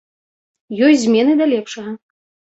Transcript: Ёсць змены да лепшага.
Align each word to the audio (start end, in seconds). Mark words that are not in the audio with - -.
Ёсць 0.87 1.03
змены 1.03 1.37
да 1.43 1.51
лепшага. 1.53 1.91